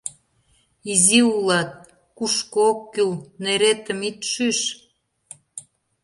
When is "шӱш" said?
4.31-4.59